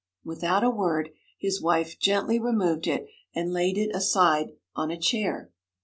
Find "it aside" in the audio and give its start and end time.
3.77-4.53